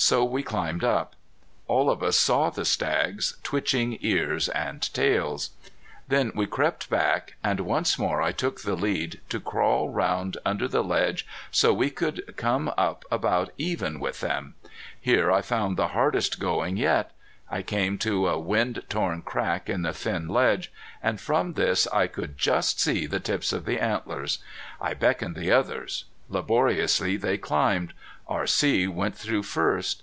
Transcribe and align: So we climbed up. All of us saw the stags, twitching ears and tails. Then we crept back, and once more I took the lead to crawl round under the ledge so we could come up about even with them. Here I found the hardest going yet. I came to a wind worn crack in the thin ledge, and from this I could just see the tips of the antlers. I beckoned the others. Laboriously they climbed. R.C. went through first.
So 0.00 0.24
we 0.24 0.44
climbed 0.44 0.84
up. 0.84 1.16
All 1.66 1.90
of 1.90 2.04
us 2.04 2.16
saw 2.16 2.50
the 2.50 2.64
stags, 2.64 3.36
twitching 3.42 3.98
ears 4.00 4.48
and 4.48 4.80
tails. 4.94 5.50
Then 6.06 6.30
we 6.36 6.46
crept 6.46 6.88
back, 6.88 7.34
and 7.42 7.58
once 7.58 7.98
more 7.98 8.22
I 8.22 8.30
took 8.30 8.60
the 8.62 8.76
lead 8.76 9.20
to 9.28 9.40
crawl 9.40 9.88
round 9.90 10.36
under 10.46 10.68
the 10.68 10.84
ledge 10.84 11.26
so 11.50 11.74
we 11.74 11.90
could 11.90 12.36
come 12.36 12.72
up 12.78 13.04
about 13.10 13.50
even 13.58 13.98
with 13.98 14.20
them. 14.20 14.54
Here 15.00 15.32
I 15.32 15.42
found 15.42 15.76
the 15.76 15.88
hardest 15.88 16.38
going 16.38 16.76
yet. 16.76 17.10
I 17.50 17.62
came 17.62 17.98
to 17.98 18.28
a 18.28 18.38
wind 18.38 18.80
worn 18.94 19.22
crack 19.22 19.68
in 19.68 19.82
the 19.82 19.92
thin 19.92 20.28
ledge, 20.28 20.70
and 21.02 21.20
from 21.20 21.54
this 21.54 21.88
I 21.88 22.06
could 22.06 22.38
just 22.38 22.78
see 22.78 23.06
the 23.06 23.18
tips 23.18 23.52
of 23.52 23.64
the 23.64 23.80
antlers. 23.80 24.38
I 24.80 24.94
beckoned 24.94 25.34
the 25.34 25.50
others. 25.50 26.04
Laboriously 26.28 27.16
they 27.16 27.36
climbed. 27.36 27.94
R.C. 28.28 28.86
went 28.88 29.16
through 29.16 29.42
first. 29.42 29.96